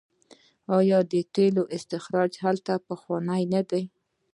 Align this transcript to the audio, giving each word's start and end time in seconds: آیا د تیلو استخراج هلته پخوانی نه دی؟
آیا 0.77 0.99
د 1.11 1.13
تیلو 1.33 1.63
استخراج 1.75 2.31
هلته 2.45 2.73
پخوانی 2.87 3.43
نه 3.53 3.61
دی؟ 3.69 3.83